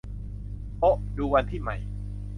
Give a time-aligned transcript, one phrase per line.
[0.79, 1.77] โอ๊ะ ดูวันที่ใหม่